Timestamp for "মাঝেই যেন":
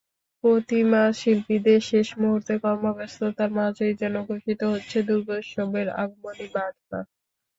3.57-4.15